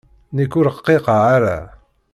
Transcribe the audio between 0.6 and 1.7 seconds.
rqiqeɣ ara.